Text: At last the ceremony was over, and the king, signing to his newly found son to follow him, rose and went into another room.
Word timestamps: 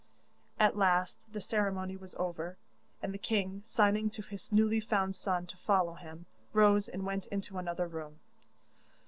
At 0.59 0.75
last 0.75 1.31
the 1.31 1.39
ceremony 1.39 1.95
was 1.95 2.15
over, 2.15 2.57
and 3.03 3.13
the 3.13 3.19
king, 3.19 3.61
signing 3.67 4.09
to 4.09 4.23
his 4.23 4.51
newly 4.51 4.79
found 4.79 5.15
son 5.15 5.45
to 5.45 5.57
follow 5.57 5.93
him, 5.93 6.25
rose 6.53 6.89
and 6.89 7.05
went 7.05 7.27
into 7.27 7.59
another 7.59 7.87
room. 7.87 8.19